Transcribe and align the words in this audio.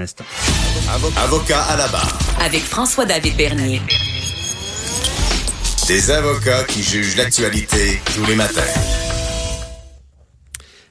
instant. 0.00 0.24
Avocat 1.16 1.62
à 1.62 1.76
la 1.76 1.88
barre. 1.88 2.18
Avec 2.40 2.62
François-David 2.62 3.36
Bernier. 3.36 3.80
Des 5.86 6.10
avocats 6.10 6.64
qui 6.64 6.82
jugent 6.82 7.16
l'actualité 7.16 8.00
tous 8.14 8.24
les 8.26 8.34
matins. 8.34 8.60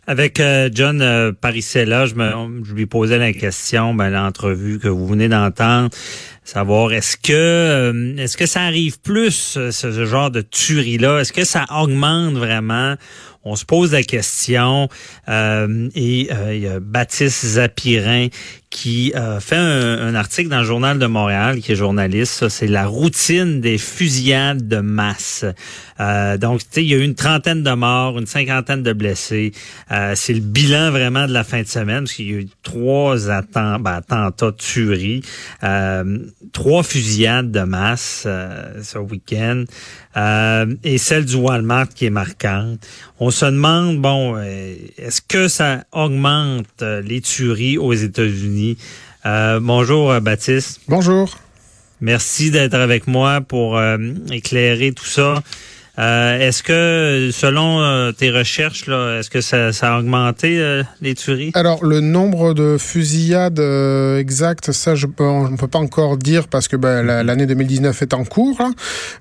Avec 0.07 0.39
euh, 0.39 0.69
John 0.73 1.01
euh, 1.01 1.31
Parisella, 1.31 2.07
je, 2.07 2.15
me, 2.15 2.63
je 2.63 2.73
lui 2.73 2.87
posais 2.87 3.19
la 3.19 3.31
question, 3.31 3.93
ben, 3.93 4.09
l'entrevue 4.09 4.79
que 4.79 4.87
vous 4.87 5.05
venez 5.05 5.29
d'entendre, 5.29 5.89
savoir 6.43 6.93
est-ce 6.93 7.15
que 7.15 7.31
euh, 7.31 8.17
est-ce 8.17 8.35
que 8.35 8.47
ça 8.47 8.61
arrive 8.61 8.99
plus 8.99 9.31
ce, 9.31 9.69
ce 9.69 10.05
genre 10.05 10.31
de 10.31 10.41
tuerie 10.41 10.97
là 10.97 11.19
Est-ce 11.19 11.31
que 11.31 11.45
ça 11.45 11.65
augmente 11.69 12.33
vraiment? 12.33 12.95
On 13.45 13.55
se 13.55 13.63
pose 13.63 13.93
la 13.93 14.03
question 14.03 14.89
euh, 15.29 15.89
et 15.95 16.27
euh, 16.31 16.53
il 16.53 16.61
y 16.61 16.67
a 16.67 16.79
Baptiste 16.81 17.45
Zapirin 17.45 18.27
qui 18.69 19.11
euh, 19.15 19.39
fait 19.39 19.55
un, 19.55 20.13
article 20.13 20.49
dans 20.49 20.59
le 20.59 20.65
journal 20.65 20.99
de 20.99 21.05
Montréal, 21.05 21.59
qui 21.59 21.71
est 21.71 21.75
journaliste. 21.75 22.49
C'est 22.49 22.67
la 22.67 22.85
routine 22.85 23.61
des 23.61 23.77
fusillades 23.77 24.67
de 24.67 24.77
masse. 24.77 25.45
donc, 25.99 26.59
tu 26.59 26.65
sais, 26.71 26.83
il 26.83 26.89
y 26.89 26.93
a 26.93 26.97
eu 26.97 27.03
une 27.03 27.15
trentaine 27.15 27.63
de 27.63 27.71
morts, 27.71 28.17
une 28.19 28.27
cinquantaine 28.27 28.83
de 28.83 28.93
blessés. 28.93 29.51
c'est 30.15 30.33
le 30.33 30.39
bilan 30.39 30.91
vraiment 30.91 31.27
de 31.27 31.33
la 31.33 31.43
fin 31.43 31.61
de 31.61 31.67
semaine, 31.67 32.01
parce 32.01 32.13
qu'il 32.13 32.27
y 32.27 32.33
a 32.33 32.37
eu 32.37 32.47
trois 32.63 33.29
attent 33.29 33.51
ben, 33.53 33.85
attentats, 33.85 34.51
tueries, 34.51 35.21
trois 36.53 36.83
fusillades 36.83 37.51
de 37.51 37.61
masse 37.61 38.27
ce 38.81 38.97
week-end, 38.97 39.63
et 40.83 40.97
celle 40.97 41.25
du 41.25 41.35
Walmart 41.35 41.89
qui 41.89 42.05
est 42.05 42.11
marquante. 42.11 42.79
On 43.21 43.31
se 43.31 43.45
demande, 43.45 43.99
bon, 43.99 44.37
euh, 44.37 44.75
est-ce 44.97 45.21
que 45.21 45.49
ça 45.49 45.83
augmente 45.91 46.67
euh, 46.81 47.01
les 47.01 47.19
tueries 47.19 47.77
aux 47.77 47.93
États-Unis? 47.93 48.58
Euh, 49.25 49.59
bonjour, 49.61 50.19
Baptiste. 50.21 50.81
Bonjour. 50.87 51.37
Merci 52.01 52.51
d'être 52.51 52.75
avec 52.75 53.07
moi 53.07 53.41
pour 53.41 53.79
éclairer 54.31 54.93
tout 54.93 55.05
ça. 55.05 55.43
Euh, 55.99 56.39
est-ce 56.39 56.63
que, 56.63 57.29
selon 57.33 57.81
euh, 57.81 58.13
tes 58.13 58.31
recherches, 58.31 58.87
là, 58.87 59.19
est-ce 59.19 59.29
que 59.29 59.41
ça, 59.41 59.73
ça, 59.73 59.95
a 59.95 59.99
augmenté 59.99 60.57
euh, 60.59 60.81
les 61.01 61.13
tueries? 61.13 61.51
Alors, 61.55 61.83
le 61.83 61.99
nombre 61.99 62.53
de 62.53 62.77
fusillades 62.79 63.59
exact, 64.17 64.71
ça, 64.71 64.95
je 64.95 65.07
ne 65.07 65.57
peut 65.57 65.67
pas 65.67 65.79
encore 65.79 66.15
dire 66.15 66.47
parce 66.47 66.69
que 66.69 66.77
ben, 66.77 67.03
l'année 67.03 67.45
2019 67.45 68.01
est 68.01 68.13
en 68.13 68.23
cours. 68.23 68.61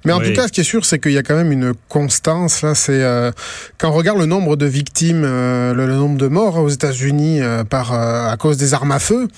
Mais 0.04 0.12
en 0.12 0.20
tout 0.20 0.32
cas, 0.32 0.46
ce 0.46 0.52
qui 0.52 0.60
est 0.60 0.64
sûr, 0.64 0.84
c'est 0.84 1.00
qu'il 1.00 1.12
y 1.12 1.18
a 1.18 1.22
quand 1.22 1.36
même 1.36 1.50
une 1.50 1.72
constance. 1.88 2.62
Là, 2.62 2.74
c'est 2.74 3.04
quand 3.78 3.90
on 3.90 3.92
regarde 3.92 4.18
le 4.18 4.26
nombre 4.26 4.56
de 4.56 4.66
victimes, 4.66 5.22
le, 5.22 5.86
nombre 5.86 6.18
de 6.18 6.28
morts 6.28 6.58
aux 6.58 6.68
États-Unis 6.68 7.40
par 7.68 7.92
à 7.92 8.36
cause 8.36 8.56
des 8.56 8.74
armes 8.74 8.92
à 8.92 8.98
feu, 8.98 9.28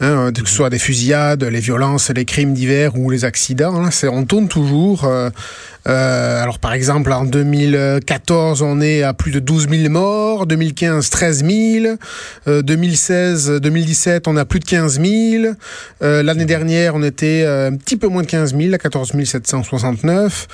hein, 0.00 0.30
que 0.32 0.48
ce 0.48 0.54
soit 0.54 0.70
des 0.70 0.78
fusillades, 0.78 1.44
les 1.44 1.60
violences, 1.60 2.10
les 2.10 2.24
crimes 2.24 2.52
divers 2.52 2.96
ou 2.96 3.10
les 3.10 3.24
accidents. 3.24 3.80
Là, 3.80 3.90
on 4.10 4.24
tourne 4.24 4.48
toujours. 4.48 5.08
Alors, 5.84 6.58
par 6.58 6.72
exemple, 6.72 7.12
en 7.12 7.24
2014, 7.24 8.62
on 8.62 8.80
est 8.80 9.02
à 9.02 9.14
plus 9.14 9.32
de 9.32 9.40
12 9.40 9.68
000 9.68 9.90
morts. 9.90 10.46
2015, 10.46 11.10
13 11.10 11.44
000. 11.44 11.96
2016, 12.46 13.60
2017, 13.60 14.28
on 14.28 14.36
a 14.36 14.44
plus 14.44 14.60
de 14.60 14.64
15 14.64 15.00
000. 15.00 15.54
Euh, 16.02 16.22
l'année 16.22 16.44
dernière, 16.44 16.94
on 16.94 17.02
était 17.02 17.42
euh, 17.44 17.70
un 17.70 17.76
petit 17.76 17.96
peu 17.96 18.08
moins 18.08 18.22
de 18.22 18.26
15 18.26 18.56
000, 18.56 18.74
à 18.74 18.78
14 18.78 19.12
769. 19.24 20.48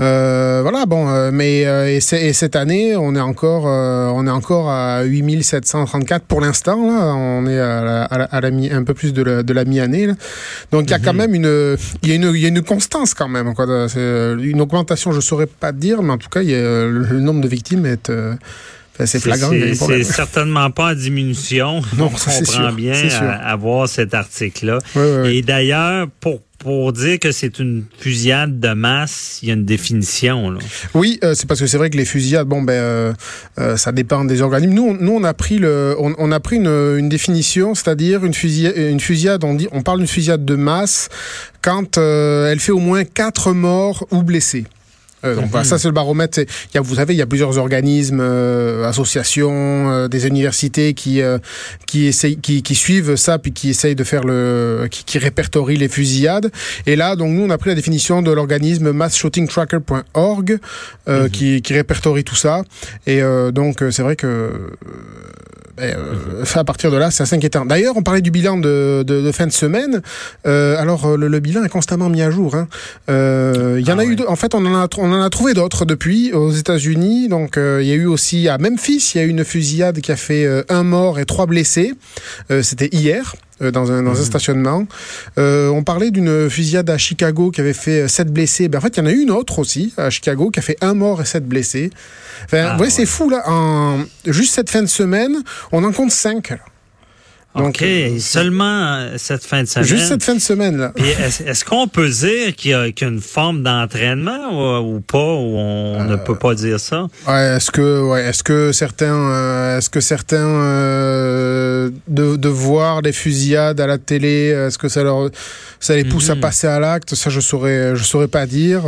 Euh, 0.00 0.60
voilà, 0.62 0.86
bon, 0.86 1.08
euh, 1.08 1.30
mais 1.32 1.66
euh, 1.66 1.86
et, 1.86 1.96
et, 1.96 2.32
cette 2.32 2.56
année, 2.56 2.96
on 2.96 3.14
est 3.14 3.20
encore, 3.20 3.64
on 3.64 4.26
est 4.26 4.30
encore 4.30 4.70
à 4.70 5.02
8734 5.04 6.24
pour 6.24 6.40
l'instant. 6.40 6.86
Là, 6.86 7.14
on 7.14 7.46
est 7.46 7.58
à, 7.58 7.82
la, 7.82 8.04
à, 8.04 8.40
la, 8.40 8.50
mi, 8.50 8.70
un 8.70 8.84
peu 8.84 8.94
plus 8.94 9.12
de 9.12 9.22
la, 9.22 9.42
de 9.42 9.52
la 9.52 9.64
mi-année. 9.64 10.08
Donc 10.70 10.84
il 10.86 10.90
y 10.90 10.94
a 10.94 10.98
quand 10.98 11.12
mhm. 11.12 11.18
même 11.18 11.34
une, 11.34 11.76
il 12.02 12.08
y 12.08 12.12
a 12.12 12.14
une, 12.14 12.34
il 12.34 12.40
y 12.40 12.46
a 12.46 12.48
une 12.48 12.62
constance 12.62 13.14
quand 13.14 13.28
même. 13.28 13.54
Quoi. 13.54 13.66
Une 13.96 14.60
augmentation, 14.60 15.12
je 15.12 15.20
saurais 15.20 15.46
pas 15.46 15.72
dire, 15.72 16.02
mais 16.02 16.12
en 16.12 16.18
tout 16.18 16.30
cas, 16.30 16.42
il 16.42 16.50
y 16.50 16.54
a, 16.54 16.86
le, 16.86 17.20
nombre 17.20 17.40
de 17.40 17.48
victimes 17.48 17.86
est 17.86 18.10
c'est 19.06 19.20
flagrant. 19.20 19.50
C'est 19.74 20.04
certainement 20.04 20.70
pas 20.70 20.92
en 20.92 20.94
diminution. 20.94 21.82
Non, 21.96 22.06
on 22.06 22.10
comprend 22.10 22.72
bien 22.72 22.94
à, 23.20 23.54
voir 23.56 23.88
cet 23.88 24.14
article-là. 24.14 24.78
Et 25.26 25.42
d'ailleurs, 25.42 26.08
pour 26.20 26.40
pour 26.62 26.92
dire 26.92 27.18
que 27.18 27.32
c'est 27.32 27.58
une 27.58 27.84
fusillade 27.98 28.60
de 28.60 28.72
masse, 28.72 29.40
il 29.42 29.48
y 29.48 29.50
a 29.50 29.54
une 29.54 29.64
définition. 29.64 30.50
Là. 30.50 30.60
Oui, 30.94 31.18
euh, 31.24 31.34
c'est 31.34 31.46
parce 31.46 31.60
que 31.60 31.66
c'est 31.66 31.76
vrai 31.76 31.90
que 31.90 31.96
les 31.96 32.04
fusillades, 32.04 32.46
bon 32.46 32.62
ben, 32.62 32.72
euh, 32.72 33.12
euh, 33.58 33.76
ça 33.76 33.90
dépend 33.90 34.24
des 34.24 34.42
organismes. 34.42 34.74
Nous, 34.74 34.88
on, 34.90 34.94
nous, 34.94 35.12
on 35.12 35.24
a 35.24 35.34
pris 35.34 35.58
le, 35.58 35.96
on, 35.98 36.14
on 36.18 36.30
a 36.30 36.40
pris 36.40 36.56
une, 36.56 36.68
une 36.68 37.08
définition, 37.08 37.74
c'est-à-dire 37.74 38.24
une 38.24 38.34
fusillade, 38.34 38.76
une 38.76 39.00
fusillade. 39.00 39.42
On 39.44 39.54
dit, 39.54 39.68
on 39.72 39.82
parle 39.82 39.98
d'une 39.98 40.06
fusillade 40.06 40.44
de 40.44 40.54
masse 40.54 41.08
quand 41.62 41.98
elle 41.98 42.60
fait 42.60 42.72
au 42.72 42.78
moins 42.78 43.04
quatre 43.04 43.52
morts 43.52 44.06
ou 44.10 44.22
blessés. 44.22 44.64
Euh, 45.24 45.34
donc 45.36 45.46
voilà, 45.50 45.64
ça 45.64 45.78
c'est 45.78 45.88
le 45.88 45.94
baromètre. 45.94 46.38
Il 46.38 46.74
y 46.74 46.78
a, 46.78 46.80
vous 46.80 46.96
savez, 46.96 47.14
il 47.14 47.16
y 47.16 47.22
a 47.22 47.26
plusieurs 47.26 47.58
organismes, 47.58 48.20
euh, 48.20 48.88
associations, 48.88 49.90
euh, 49.90 50.08
des 50.08 50.26
universités 50.26 50.94
qui 50.94 51.20
qui 51.86 52.06
essayent, 52.06 52.36
qui, 52.38 52.62
qui, 52.62 52.74
suivent 52.74 53.16
ça 53.16 53.38
puis 53.38 53.52
qui 53.52 53.70
essayent 53.70 53.94
de 53.94 54.04
faire 54.04 54.24
le, 54.24 54.88
qui, 54.90 55.04
qui 55.04 55.18
répertorient 55.18 55.76
les 55.76 55.88
fusillades. 55.88 56.50
Et 56.86 56.96
là, 56.96 57.16
donc 57.16 57.30
nous 57.30 57.42
on 57.42 57.50
a 57.50 57.58
pris 57.58 57.70
la 57.70 57.76
définition 57.76 58.22
de 58.22 58.30
l'organisme 58.30 58.92
massshootingtracker.org 58.92 60.58
mhm. 61.06 61.30
qui, 61.30 61.62
qui 61.62 61.74
répertorie 61.74 62.24
tout 62.24 62.36
ça. 62.36 62.62
Et 63.06 63.20
donc 63.52 63.84
c'est 63.90 64.02
vrai 64.02 64.16
que 64.16 64.50
ben, 65.76 65.96
euh, 65.96 66.44
à 66.54 66.64
partir 66.64 66.90
de 66.90 66.96
là, 66.96 67.10
c'est 67.10 67.22
assez 67.22 67.34
inquiétant. 67.34 67.64
D'ailleurs, 67.64 67.96
on 67.96 68.02
parlait 68.02 68.20
du 68.20 68.30
bilan 68.30 68.58
de, 68.58 69.04
de, 69.06 69.22
de 69.22 69.32
fin 69.32 69.46
de 69.46 69.52
semaine. 69.52 70.02
Euh, 70.46 70.76
alors, 70.78 71.16
le, 71.16 71.28
le, 71.28 71.40
bilan 71.40 71.64
est 71.64 71.70
constamment 71.70 72.10
mis 72.10 72.20
à 72.20 72.30
jour. 72.30 72.54
Hein. 72.54 72.68
Euh, 73.08 73.78
il 73.80 73.88
y 73.88 73.92
en 73.92 73.98
a 73.98 74.02
ah 74.02 74.04
eu, 74.04 74.16
en 74.28 74.36
fait, 74.36 74.54
on 74.54 74.66
en 74.66 74.74
a, 74.74 74.88
on 74.98 75.12
en 75.12 75.22
a 75.22 75.30
trouvé 75.30 75.54
d'autres 75.54 75.86
depuis 75.86 76.32
aux 76.32 76.50
États-Unis. 76.50 77.28
Donc, 77.28 77.56
euh, 77.56 77.80
il 77.82 77.88
y 77.88 77.92
a 77.92 77.94
eu 77.94 78.06
aussi 78.06 78.48
à 78.48 78.58
Memphis, 78.58 79.12
il 79.14 79.18
y 79.18 79.20
a 79.22 79.24
eu 79.24 79.30
une 79.30 79.44
fusillade 79.44 80.00
qui 80.00 80.12
a 80.12 80.16
fait 80.16 80.44
euh, 80.44 80.62
un 80.68 80.82
mort 80.82 81.18
et 81.18 81.24
trois 81.24 81.46
blessés. 81.46 81.94
C'était 82.62 82.88
hier. 82.92 83.34
Euh, 83.62 83.70
dans 83.70 83.92
un, 83.92 84.02
dans 84.02 84.12
un 84.12 84.18
mhm. 84.18 84.24
stationnement. 84.24 84.86
Euh, 85.38 85.68
on 85.68 85.82
parlait 85.82 86.10
d'une 86.10 86.50
fusillade 86.50 86.88
à 86.90 86.98
Chicago 86.98 87.50
qui 87.50 87.60
avait 87.60 87.72
fait 87.72 88.08
sept 88.08 88.32
blessés. 88.32 88.68
Ben, 88.68 88.78
en 88.78 88.80
fait, 88.80 88.96
il 88.96 89.00
y 89.00 89.02
en 89.02 89.06
a 89.06 89.12
eu 89.12 89.20
une 89.20 89.30
autre 89.30 89.58
aussi 89.58 89.92
à 89.96 90.10
Chicago 90.10 90.50
qui 90.50 90.58
a 90.58 90.62
fait 90.62 90.76
un 90.80 90.94
mort 90.94 91.20
et 91.20 91.24
sept 91.24 91.46
blessés. 91.46 91.90
Enfin, 92.44 92.72
ah, 92.72 92.78
ouais. 92.78 92.90
c'est 92.90 93.06
fou, 93.06 93.30
là. 93.30 93.42
En, 93.46 94.00
juste 94.26 94.54
cette 94.54 94.70
fin 94.70 94.82
de 94.82 94.86
semaine, 94.86 95.42
on 95.70 95.84
en 95.84 95.92
compte 95.92 96.10
cinq. 96.10 96.52
Donc, 97.54 97.68
OK, 97.68 97.82
euh, 97.82 98.18
seulement 98.18 98.94
euh, 98.94 99.14
cette 99.18 99.44
fin 99.44 99.62
de 99.62 99.68
semaine. 99.68 99.86
Juste 99.86 100.06
cette 100.06 100.22
fin 100.22 100.34
de 100.34 100.40
semaine, 100.40 100.78
là. 100.78 100.92
Est-ce 100.96 101.66
qu'on 101.66 101.86
peut 101.86 102.08
dire 102.08 102.56
qu'il 102.56 102.70
y, 102.70 102.74
a 102.74 103.06
une 103.06 103.20
forme 103.20 103.62
d'entraînement 103.62 104.80
ou, 104.80 105.00
pas, 105.00 105.18
ou 105.18 105.58
on 105.58 106.04
ne 106.04 106.16
peut 106.16 106.36
pas 106.36 106.54
dire 106.54 106.80
ça? 106.80 107.08
Ouais, 107.28 107.56
est-ce 107.56 107.70
que, 107.70 108.08
ouais, 108.08 108.24
est-ce 108.24 108.42
que 108.42 108.72
certains, 108.72 109.14
euh, 109.14 109.76
est-ce 109.76 109.90
que 109.90 110.00
certains, 110.00 110.48
euh, 110.48 111.90
de, 112.08 112.36
de 112.36 112.48
voir 112.48 113.02
des 113.02 113.12
fusillades 113.12 113.80
à 113.80 113.86
la 113.86 113.98
télé, 113.98 114.48
est-ce 114.48 114.78
que 114.78 114.88
ça 114.88 115.02
leur, 115.02 115.28
ça 115.78 115.94
les 115.94 116.04
pousse 116.04 116.30
à 116.30 116.34
mhm. 116.34 116.40
passer 116.40 116.68
à 116.68 116.80
l'acte? 116.80 117.14
Ça, 117.14 117.28
je 117.28 117.40
saurais, 117.40 117.94
je 117.94 118.02
saurais 118.02 118.28
pas 118.28 118.46
dire. 118.46 118.84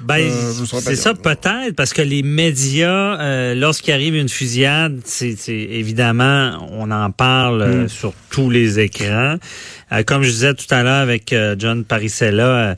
ben, 0.00 0.30
c'est 0.80 0.96
ça 0.96 1.12
peut-être, 1.12 1.76
parce 1.76 1.92
que 1.92 2.00
les 2.00 2.22
médias, 2.22 3.52
lorsqu'il 3.54 3.92
arrive 3.92 4.14
une 4.14 4.30
fusillade, 4.30 5.00
c'est 5.04 5.36
évidemment, 5.48 6.66
on 6.70 6.90
en 6.90 7.10
parle. 7.10 7.66
Mhm. 7.66 7.81
Euh, 7.82 7.88
sur 7.88 8.14
tous 8.30 8.50
les 8.50 8.80
écrans. 8.80 9.36
Euh, 9.92 10.02
comme 10.04 10.22
je 10.22 10.30
disais 10.30 10.54
tout 10.54 10.66
à 10.70 10.82
l'heure 10.82 11.02
avec 11.02 11.32
euh, 11.32 11.54
John 11.58 11.84
Parisella, 11.84 12.76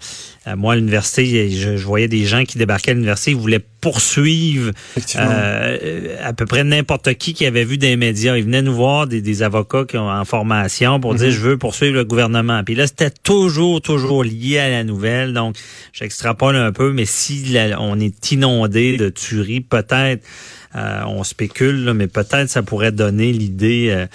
moi 0.57 0.73
à 0.73 0.77
l'université, 0.77 1.49
je, 1.51 1.71
voyais 1.85 2.09
des 2.09 2.25
gens 2.25 2.45
qui 2.45 2.59
débarquaient 2.59 2.91
à 2.91 2.95
l'université, 2.95 3.31
ils 3.31 3.37
voulaient 3.37 3.65
poursuivre 3.81 4.73
à 5.17 6.33
peu 6.35 6.45
près 6.45 6.65
n'importe 6.65 7.15
qui 7.15 7.33
qui 7.33 7.47
avait 7.47 7.65
vu 7.65 7.79
des 7.79 7.97
médias. 7.97 8.37
Ils 8.37 8.45
venaient 8.45 8.63
nous 8.63 8.75
voir, 8.75 9.07
des, 9.07 9.43
avocats 9.43 9.85
qui 9.85 9.97
ont 9.97 10.11
en 10.11 10.25
formation 10.25 11.01
pour 11.01 11.15
dire 11.15 11.29
mhm. 11.29 11.33
je 11.33 11.41
veux 11.41 11.57
poursuivre 11.57 11.95
le 11.95 12.05
gouvernement. 12.05 12.63
Puis 12.65 12.75
là, 12.75 12.87
c'était 12.87 13.11
toujours, 13.11 13.81
toujours 13.81 14.25
lié 14.25 14.59
à 14.59 14.69
la 14.69 14.85
nouvelle. 14.85 15.33
Donc, 15.33 15.57
j'extrapole 15.93 16.57
un 16.57 16.73
peu, 16.73 16.93
mais 16.93 17.07
si 17.07 17.57
on 17.79 17.99
est 18.01 18.33
inondé 18.33 18.97
de 18.97 19.09
tueries, 19.09 19.61
peut-être, 19.61 20.27
on 20.75 21.25
spécule, 21.25 21.93
mais 21.95 22.09
peut-être 22.09 22.51
ça 22.51 22.63
pourrait 22.63 22.93
donner 22.93 23.33
l'idée 23.33 24.07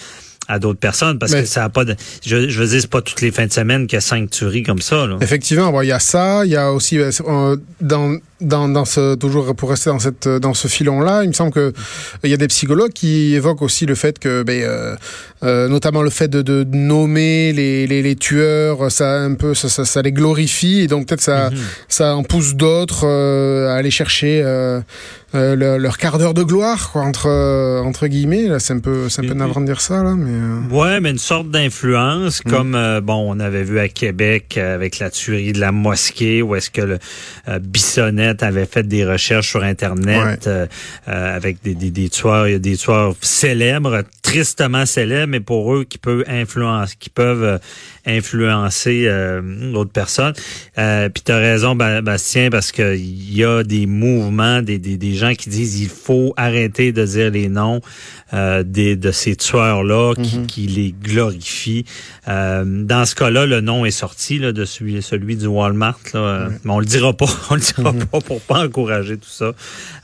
à 0.50 0.60
d'autres 0.60 0.80
personnes 0.80 1.19
parce 1.19 1.34
que 1.34 1.46
ça 1.46 1.63
a 1.63 1.69
pas 1.69 1.86
de 1.86 1.96
je, 2.25 2.50
je 2.50 2.60
veux 2.60 2.68
dire 2.68 2.81
c'est 2.81 2.90
pas 2.90 3.01
toutes 3.01 3.22
les 3.22 3.31
fins 3.31 3.46
de 3.46 3.54
semaine 3.54 3.88
qu'il 3.88 3.96
y 3.96 3.98
a 3.98 4.01
cinq 4.01 4.31
tueries 4.31 4.63
comme 4.63 4.81
ça 4.81 5.07
là. 5.07 5.18
Effectivement, 5.22 5.81
il 5.81 5.88
y 5.88 5.92
a 5.92 6.00
ça, 6.00 6.44
il 6.44 6.51
y 6.51 6.57
a 6.57 6.74
aussi 6.74 6.98
euh, 6.98 7.56
dans 7.80 8.18
dans, 8.41 8.69
dans 8.69 8.86
ce 8.86 9.15
toujours 9.15 9.53
pour 9.56 9.69
rester 9.69 9.89
dans 9.89 10.00
cette 10.00 10.27
dans 10.27 10.53
ce 10.53 10.68
filon 10.68 11.01
là, 11.01 11.24
il 11.24 11.30
me 11.30 11.33
semble 11.33 11.51
que 11.51 11.74
il 12.24 12.30
y 12.30 12.33
a 12.33 12.38
des 12.38 12.47
psychologues 12.47 12.94
qui 12.94 13.33
évoquent 13.36 13.62
aussi 13.62 13.86
le 13.86 13.95
fait 13.95 14.18
que 14.19 14.44
ben, 14.44 14.62
euh, 14.62 14.95
euh, 15.44 15.68
notamment 15.68 16.01
le 16.01 16.09
fait 16.09 16.27
de, 16.27 16.41
de 16.41 16.65
nommer 16.74 17.53
les, 17.53 17.88
les, 17.88 18.01
les, 18.01 18.15
tueurs, 18.15 18.91
ça 18.91 19.19
un 19.19 19.33
peu 19.33 19.53
ça, 19.53 19.69
ça, 19.69 19.86
ça 19.86 20.01
les 20.01 20.12
glorifie 20.12 20.81
et 20.81 20.88
donc 20.88 21.07
peut-être 21.07 21.21
ça 21.21 21.50
mm-hmm. 21.50 21.57
ça 21.88 22.15
en 22.15 22.24
pousse 22.24 22.56
d'autres 22.56 23.06
euh, 23.06 23.69
à 23.69 23.75
aller 23.75 23.91
chercher 23.91 24.41
leur, 25.33 25.97
quart 25.97 26.18
d'heure 26.18 26.33
de 26.33 26.44
gloire, 26.44 26.91
quoi, 26.91 27.03
entre, 27.03 27.30
entre 27.86 28.07
guillemets. 28.07 28.47
Là, 28.47 28.59
c'est 28.59 28.74
un 28.74 28.80
peu, 28.80 29.09
c'est 29.09 29.24
un 29.24 29.27
peu 29.27 29.36
navrant 29.36 29.62
de 29.62 29.68
dire 29.68 29.80
ça, 29.80 30.01
là, 30.01 30.15
mais. 30.18 30.75
Ouais, 30.75 31.00
mais 31.00 31.12
une 31.12 31.19
sorte 31.19 31.51
d'influence, 31.51 32.44
mm. 32.44 32.50
comme 32.50 33.00
bon, 33.03 33.36
on 33.36 33.39
avait 33.39 33.63
vu 33.63 33.80
à 33.80 33.88
Québec 33.89 34.57
avec 34.57 34.97
la 34.97 35.12
tuerie 35.12 35.53
de 35.53 35.59
la 35.59 35.71
mosquée, 35.71 36.41
où 36.41 36.56
est-ce 36.56 36.71
que 36.71 36.81
le 36.81 37.00
Avait 38.41 38.65
fait 38.65 38.87
des 38.87 39.05
recherches 39.05 39.49
sur 39.49 39.63
Internet 39.63 40.47
ouais. 40.47 41.13
avec 41.13 41.61
des, 41.63 41.75
des, 41.75 41.91
des 41.91 42.09
tueurs, 42.09 42.47
il 42.47 42.51
y 42.51 42.55
a 42.55 42.59
des 42.59 42.77
tueurs 42.77 43.13
célèbres, 43.21 44.03
tristement 44.21 44.85
célèbres, 44.85 45.31
mais 45.31 45.39
pour 45.39 45.73
eux 45.73 45.83
qui 45.83 45.97
peuvent 45.97 46.23
influencer, 46.27 46.95
qui 46.99 47.09
peuvent 47.09 47.59
influencer 48.05 49.07
d'autres 49.73 49.91
personnes. 49.91 50.33
Puis 50.75 51.23
tu 51.25 51.31
as 51.31 51.37
raison, 51.37 51.75
Bastien, 51.75 52.49
parce 52.49 52.71
que 52.71 52.95
il 52.95 53.35
y 53.35 53.43
a 53.43 53.63
des 53.63 53.85
mouvements, 53.85 54.61
des, 54.61 54.77
des, 54.79 54.97
des 54.97 55.13
gens 55.13 55.33
qui 55.33 55.49
disent 55.49 55.79
il 55.81 55.89
faut 55.89 56.33
arrêter 56.37 56.91
de 56.91 57.05
dire 57.05 57.31
les 57.31 57.49
noms 57.49 57.81
euh, 58.33 58.63
des, 58.63 58.95
de 58.95 59.11
ces 59.11 59.35
tueurs-là 59.35 60.13
qui, 60.13 60.37
mm 60.37 60.43
-hmm. 60.43 60.45
qui, 60.45 60.67
les 60.67 60.93
glorifient. 61.03 61.85
Euh, 62.27 62.63
dans 62.85 63.05
ce 63.05 63.15
cas-là, 63.15 63.45
le 63.45 63.59
nom 63.61 63.85
est 63.85 63.97
sorti 64.05 64.37
là, 64.37 64.51
de 64.51 64.65
celui, 64.65 65.01
celui 65.01 65.35
du 65.35 65.47
Walmart, 65.47 65.99
là, 66.13 66.19
mm 66.19 66.47
-hmm. 66.47 66.59
mais 66.63 66.71
on 66.71 66.79
le 66.79 66.85
dira 66.85 67.11
pas, 67.13 67.25
on 67.49 67.55
le 67.55 67.61
dira 67.61 67.91
mm 67.91 67.99
-hmm. 67.99 68.05
pas 68.05 68.19
pour 68.25 68.42
pas 68.42 68.66
encourager 68.66 69.18
tout 69.18 69.30
ça. 69.30 69.51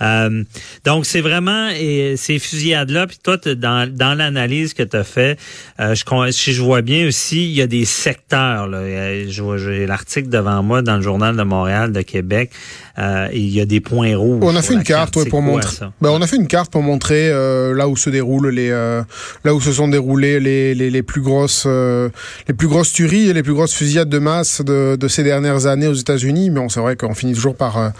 Euh, 0.01 0.43
donc 0.83 1.05
c'est 1.05 1.21
vraiment 1.21 1.69
et, 1.69 2.15
ces 2.17 2.39
fusillades-là. 2.39 3.07
Puis 3.07 3.17
toi, 3.21 3.37
dans, 3.37 3.91
dans 3.91 4.13
l'analyse 4.13 4.73
que 4.73 4.83
tu 4.83 4.97
as 4.97 5.03
fait, 5.03 5.39
euh, 5.79 5.95
je, 5.95 6.31
si 6.31 6.53
je 6.53 6.61
vois 6.61 6.81
bien 6.81 7.07
aussi, 7.07 7.45
il 7.45 7.55
y 7.55 7.61
a 7.61 7.67
des 7.67 7.85
secteurs. 7.85 8.69
J'ai 8.71 9.85
l'article 9.85 10.29
devant 10.29 10.63
moi 10.63 10.81
dans 10.81 10.95
le 10.97 11.01
journal 11.01 11.35
de 11.35 11.43
Montréal, 11.43 11.91
de 11.91 12.01
Québec. 12.01 12.51
Euh, 12.97 13.27
il 13.33 13.49
y 13.49 13.59
a 13.59 13.65
des 13.65 13.81
points 13.81 14.15
rouges. 14.15 14.39
On 14.41 14.55
a 14.55 14.61
fait 14.61 14.73
une 14.73 14.83
carte 14.83 15.17
ouais, 15.17 15.25
pour 15.25 15.41
montrer. 15.41 15.87
Ben, 16.01 16.09
on 16.11 16.21
a 16.21 16.27
fait 16.27 16.37
une 16.37 16.47
carte 16.47 16.71
pour 16.71 16.81
montrer 16.81 17.29
euh, 17.29 17.75
là 17.75 17.89
où 17.89 17.97
se 17.97 18.09
déroulent 18.09 18.47
les 18.47 18.69
euh, 18.69 19.01
là 19.43 19.53
où 19.53 19.59
se 19.59 19.73
sont 19.73 19.89
déroulées 19.89 20.39
les, 20.39 20.73
les, 20.73 20.89
les 20.89 21.03
plus 21.03 21.21
grosses 21.21 21.65
euh, 21.65 22.09
les 22.47 22.53
plus 22.53 22.69
grosses 22.69 22.93
tueries 22.93 23.29
et 23.29 23.33
les 23.33 23.43
plus 23.43 23.53
grosses 23.53 23.73
fusillades 23.73 24.07
de 24.07 24.19
masse 24.19 24.61
de, 24.61 24.95
de 24.95 25.07
ces 25.09 25.23
dernières 25.23 25.65
années 25.65 25.87
aux 25.87 25.93
États-Unis. 25.93 26.49
Mais 26.49 26.61
on 26.61 26.69
c'est 26.69 26.79
vrai 26.79 26.95
qu'on 26.95 27.13
finit 27.13 27.33
toujours 27.33 27.55
par 27.55 27.91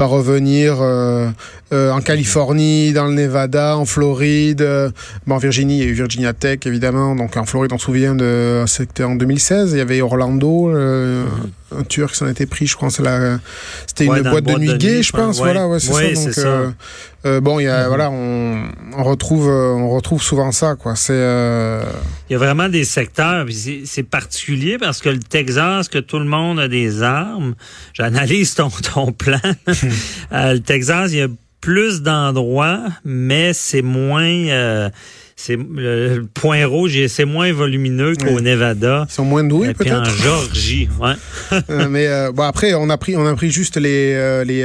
par 0.00 0.08
revenir 0.08 0.78
euh, 0.80 1.28
euh, 1.72 1.92
en 1.92 2.00
Californie, 2.00 2.94
dans 2.94 3.04
le 3.04 3.12
Nevada, 3.12 3.76
en 3.76 3.84
Floride, 3.84 4.62
euh, 4.62 4.90
bon, 5.26 5.34
en 5.34 5.38
Virginie, 5.38 5.76
il 5.76 5.84
y 5.84 5.86
a 5.86 5.90
eu 5.90 5.92
Virginia 5.92 6.32
Tech 6.32 6.60
évidemment, 6.64 7.14
donc 7.14 7.36
en 7.36 7.44
Floride 7.44 7.72
on 7.74 7.78
se 7.78 7.84
souvient 7.84 8.14
de 8.14 8.64
c'était 8.66 9.04
en 9.04 9.14
2016, 9.14 9.72
il 9.72 9.78
y 9.78 9.80
avait 9.80 10.00
Orlando, 10.00 10.70
euh, 10.70 11.26
un 11.78 11.82
qui 11.84 12.00
s'en 12.12 12.28
était 12.28 12.46
pris, 12.46 12.66
je 12.66 12.76
crois, 12.76 12.88
c'est 12.90 13.02
la 13.02 13.38
c'était 13.86 14.08
ouais, 14.08 14.20
une 14.20 14.30
boîte 14.30 14.44
de 14.44 14.54
nuit 14.54 14.78
gay, 14.78 15.02
je 15.02 15.12
pense, 15.12 15.38
ouais. 15.38 15.44
voilà, 15.44 15.68
ouais, 15.68 15.78
c'est 15.78 15.92
ouais, 15.92 16.14
ça. 16.14 16.24
Donc, 16.24 16.32
ça. 16.32 16.72
Euh, 17.26 17.36
euh, 17.36 17.40
bon, 17.40 17.60
il 17.60 17.64
y 17.64 17.68
a, 17.68 17.80
mm 17.80 17.84
-hmm. 17.84 17.88
voilà, 17.88 18.10
on, 18.10 18.68
on 18.96 19.02
retrouve, 19.04 19.48
on 19.48 19.90
retrouve 19.90 20.22
souvent 20.22 20.52
ça, 20.52 20.74
quoi. 20.76 20.96
C'est. 20.96 21.12
Euh... 21.12 21.82
Il 22.28 22.32
y 22.32 22.36
a 22.36 22.38
vraiment 22.38 22.68
des 22.68 22.84
secteurs, 22.84 23.46
c'est 23.84 24.02
particulier 24.02 24.78
parce 24.78 25.00
que 25.00 25.10
le 25.10 25.18
Texas, 25.18 25.88
que 25.88 25.98
tout 25.98 26.18
le 26.18 26.24
monde 26.24 26.58
a 26.60 26.68
des 26.68 27.02
armes. 27.02 27.54
J'analyse 27.92 28.54
ton 28.54 28.70
ton 28.94 29.12
plan. 29.12 29.40
euh, 30.32 30.54
le 30.54 30.60
Texas, 30.60 31.12
il 31.12 31.18
y 31.18 31.22
a 31.22 31.28
plus 31.60 32.00
d'endroits, 32.02 32.84
mais 33.04 33.52
c'est 33.52 33.82
moins. 33.82 34.90
Euh, 35.48 35.56
c'est 35.56 35.56
le 35.56 36.26
point 36.26 36.66
rouge, 36.66 37.06
c'est 37.08 37.24
moins 37.24 37.52
volumineux 37.52 38.14
qu'au 38.14 38.36
oui. 38.36 38.42
Nevada. 38.42 39.06
Ils 39.08 39.12
sont 39.12 39.24
moins 39.24 39.44
doués 39.44 39.74
peut-être. 39.74 40.00
En 40.00 40.04
Georgie, 40.04 40.88
ouais. 41.00 41.14
euh, 41.70 41.88
mais 41.88 42.06
euh, 42.06 42.32
bon 42.32 42.42
après 42.42 42.74
on 42.74 42.90
a 42.90 42.98
pris 42.98 43.16
on 43.16 43.26
a 43.26 43.34
pris 43.34 43.50
juste 43.50 43.76
les 43.76 44.12
euh, 44.14 44.44
les, 44.44 44.62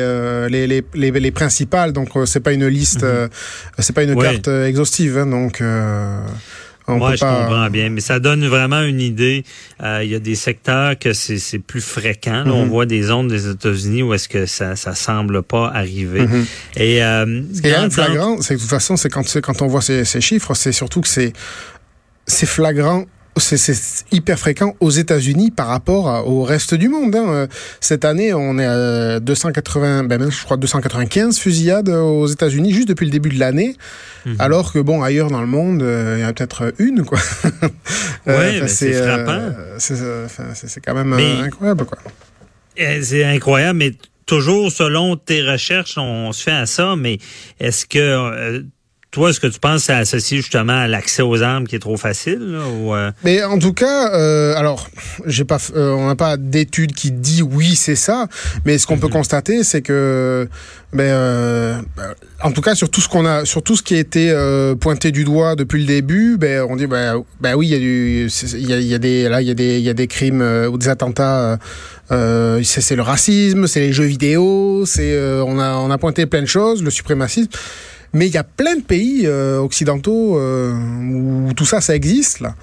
les, 0.50 0.68
les, 0.68 1.12
les, 1.12 1.19
les 1.19 1.31
principales 1.31 1.94
donc 1.94 2.10
c'est 2.25 2.39
pas 2.39 2.54
une 2.54 2.68
liste 2.68 3.04
mm 3.04 3.07
-hmm. 3.07 3.30
c'est 3.80 3.95
pas 3.95 4.04
une 4.04 4.16
carte 4.16 4.48
exhaustive 4.48 5.18
hein, 5.18 5.27
donc 5.27 5.62
ouais, 6.87 7.15
je 7.17 7.21
pas... 7.21 7.45
comprends 7.45 7.69
bien, 7.69 7.89
mais 7.89 8.01
ça 8.01 8.19
donne 8.19 8.45
vraiment 8.47 8.81
une 8.81 9.01
idée. 9.01 9.43
Euh, 9.83 10.01
il 10.03 10.09
y 10.11 10.15
a 10.15 10.19
des 10.19 10.35
secteurs 10.35 10.97
que 10.97 11.13
c'est 11.13 11.59
plus 11.59 11.81
fréquent. 11.81 12.43
Là, 12.43 12.45
mm 12.45 12.49
-hmm. 12.49 12.61
On 12.61 12.65
voit 12.67 12.85
des 12.85 13.03
zones 13.03 13.27
des 13.27 13.47
États-Unis 13.49 14.03
où 14.03 14.13
est-ce 14.13 14.29
que 14.29 14.45
ça 14.45 14.75
ça 14.75 14.93
semble 14.95 15.41
pas 15.43 15.67
arriver. 15.81 16.25
Mm 16.27 16.31
-hmm. 16.31 16.45
Et 16.85 17.03
euh, 17.03 17.41
ce 17.55 17.61
qui 17.61 17.67
est 17.67 17.89
flagrant, 17.89 18.41
c'est 18.41 18.55
de 18.55 18.59
toute 18.59 18.69
façon, 18.69 18.97
c'est 18.97 19.09
quand 19.15 19.25
quand 19.41 19.61
on 19.61 19.67
voit 19.73 19.81
ces, 19.89 20.05
ces 20.05 20.21
chiffres, 20.21 20.53
c'est 20.61 20.75
surtout 20.81 21.01
que 21.05 21.11
c'est 21.17 21.33
c'est 22.27 22.49
flagrant 22.57 23.05
c'est 23.37 24.05
hyper 24.11 24.39
fréquent 24.39 24.75
aux 24.79 24.89
États-Unis 24.89 25.51
par 25.51 25.67
rapport 25.67 26.09
à, 26.09 26.25
au 26.25 26.43
reste 26.43 26.73
du 26.73 26.87
monde. 26.89 27.15
Hein. 27.15 27.47
Cette 27.81 28.05
année, 28.05 28.33
on 28.33 28.57
est 28.57 28.65
à 28.65 29.19
280, 29.19 30.03
ben 30.05 30.29
je 30.29 30.43
crois 30.43 30.57
295 30.57 31.37
fusillades 31.37 31.89
aux 31.89 32.27
États-Unis 32.27 32.73
juste 32.73 32.87
depuis 32.87 33.05
le 33.05 33.11
début 33.11 33.29
de 33.29 33.39
l'année, 33.39 33.75
-hmm. 34.25 34.35
alors 34.39 34.71
que 34.71 34.79
bon 34.79 35.01
ailleurs 35.03 35.29
dans 35.29 35.41
le 35.41 35.47
monde, 35.47 35.81
euh, 35.81 36.15
il 36.17 36.21
y 36.21 36.25
en 36.25 36.29
a 36.29 36.33
peut-être 36.33 36.73
une 36.79 37.03
quoi. 37.03 37.19
Oui, 38.27 38.33
euh, 38.33 38.67
c'est 38.67 38.93
frappant. 38.93 39.53
c'est 39.77 40.81
quand 40.83 40.95
même 40.95 41.13
mais, 41.15 41.41
incroyable 41.41 41.85
quoi. 41.85 41.97
C'est 42.77 43.23
incroyable, 43.23 43.79
mais 43.79 43.91
toujours 44.25 44.71
selon 44.71 45.15
tes 45.15 45.41
recherches, 45.41 45.97
on 45.97 46.31
se 46.31 46.43
fait 46.43 46.51
à 46.51 46.65
ça. 46.65 46.95
Mais 46.95 47.19
est-ce 47.59 47.85
que 47.85 47.99
euh, 47.99 48.63
toi, 49.15 49.29
est-ce 49.29 49.39
que 49.39 49.47
tu 49.47 49.62
penses 49.62 49.77
que 49.77 49.85
c'est 49.85 49.94
associé 49.94 50.38
justement 50.39 50.77
à 50.77 50.88
l'accès 50.88 51.21
aux 51.21 51.41
armes 51.41 51.67
qui 51.67 51.77
est 51.77 51.79
trop 51.79 51.95
facile? 51.95 52.39
Là, 52.41 52.67
ou 52.67 52.94
euh... 52.94 53.12
Mais 53.23 53.41
en 53.45 53.57
tout 53.57 53.71
cas, 53.71 54.13
euh, 54.13 54.53
alors, 54.57 54.89
j'ai 55.25 55.45
pas, 55.45 55.57
euh, 55.73 55.94
on 55.94 56.07
n'a 56.07 56.15
pas 56.17 56.35
d'étude 56.35 56.91
qui 56.91 57.12
dit 57.12 57.41
oui, 57.41 57.75
c'est 57.75 57.95
ça. 57.95 58.27
Mais 58.65 58.77
ce 58.77 58.85
qu'on 58.85 58.95
mm 58.95 58.97
-hmm. 58.97 59.01
peut 59.03 59.07
constater, 59.07 59.63
c'est 59.63 59.81
que, 59.81 60.50
ben, 60.91 61.85
en 62.44 62.51
tout 62.51 62.59
cas, 62.59 62.75
sur 62.75 62.89
tout 62.89 63.00
ce 63.00 63.07
qu'on 63.07 63.25
a, 63.25 63.45
sur 63.45 63.63
tout 63.63 63.77
ce 63.77 63.83
qui 63.83 63.95
a 63.95 64.00
été 64.00 64.23
pointé 64.81 65.13
du 65.13 65.23
doigt 65.23 65.56
depuis 65.56 65.79
le 65.79 65.88
début, 65.88 66.35
ben, 66.38 66.65
on 66.69 66.75
dit, 66.75 66.88
ben, 66.88 67.23
ben 67.39 67.53
oui, 67.56 67.67
il 67.67 67.73
y 67.73 67.75
a 67.75 67.79
du, 67.79 68.29
il 68.63 68.69
y 68.69 68.73
a, 68.73 68.79
y 68.81 68.94
a, 68.94 69.00
des, 69.07 69.29
là, 69.29 69.41
il 69.41 69.47
y 69.47 69.51
a 69.51 69.57
des, 69.63 69.77
il 69.81 69.85
y 69.89 69.89
a 69.89 69.97
des 70.03 70.07
crimes 70.07 70.44
ou 70.71 70.77
des 70.77 70.89
attentats. 70.89 71.57
Euh, 72.12 72.62
c'est 72.63 72.97
le 73.01 73.06
racisme, 73.13 73.65
c'est 73.71 73.83
les 73.88 73.94
jeux 73.97 74.09
vidéo, 74.17 74.83
c'est 74.94 75.13
on 75.51 75.57
a 75.67 75.69
on 75.85 75.89
a 75.95 75.97
pointé 75.97 76.25
plein 76.25 76.44
de 76.47 76.53
choses, 76.57 76.83
le 76.83 76.91
suprémacisme. 77.00 77.53
Mais 78.15 78.27
il 78.27 78.33
y 78.33 78.38
a 78.38 78.45
plein 78.45 78.77
de 78.77 78.81
pays 78.81 79.23
euh, 79.25 79.57
occidentaux 79.59 80.39
euh, 80.39 80.71
où 80.71 81.53
tout 81.53 81.65
ça, 81.65 81.81
ça 81.81 81.94
existe 81.94 82.39
là. 82.39 82.56